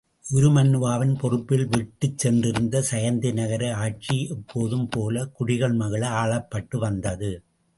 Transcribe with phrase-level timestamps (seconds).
[0.31, 7.31] உருமண்ணுவாவின் பொறுப்பில் விட்டுச் சென்றிருந்த சயந்தி நகர ஆட்சி எப்போதும் போலக் குடிகள் மகிழ ஆளப்பட்டு வந்தது.